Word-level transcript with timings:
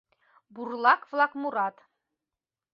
Бурлак-влак 0.53 1.31
мурат: 1.41 1.75